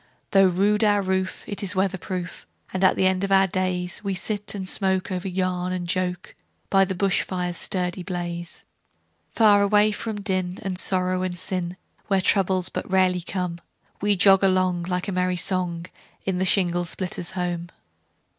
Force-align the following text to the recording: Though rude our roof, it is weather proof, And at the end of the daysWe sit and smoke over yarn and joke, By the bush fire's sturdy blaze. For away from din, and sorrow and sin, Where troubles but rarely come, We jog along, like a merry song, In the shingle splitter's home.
Though 0.31 0.47
rude 0.47 0.83
our 0.83 1.03
roof, 1.03 1.43
it 1.45 1.61
is 1.61 1.75
weather 1.75 1.99
proof, 1.99 2.47
And 2.73 2.83
at 2.83 2.95
the 2.95 3.05
end 3.05 3.23
of 3.23 3.27
the 3.29 3.35
daysWe 3.53 4.17
sit 4.17 4.55
and 4.55 4.67
smoke 4.67 5.11
over 5.11 5.27
yarn 5.27 5.71
and 5.71 5.87
joke, 5.87 6.33
By 6.71 6.85
the 6.85 6.95
bush 6.95 7.21
fire's 7.21 7.57
sturdy 7.59 8.01
blaze. 8.01 8.63
For 9.29 9.61
away 9.61 9.91
from 9.91 10.19
din, 10.21 10.57
and 10.63 10.79
sorrow 10.79 11.21
and 11.21 11.37
sin, 11.37 11.77
Where 12.07 12.19
troubles 12.19 12.67
but 12.67 12.89
rarely 12.89 13.21
come, 13.21 13.61
We 14.01 14.15
jog 14.15 14.43
along, 14.43 14.85
like 14.89 15.07
a 15.07 15.11
merry 15.11 15.37
song, 15.37 15.85
In 16.25 16.39
the 16.39 16.45
shingle 16.45 16.85
splitter's 16.85 17.33
home. 17.37 17.69